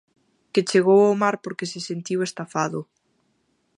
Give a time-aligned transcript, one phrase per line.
[0.53, 2.79] Que chegou ao mar porque se sentiu estafado.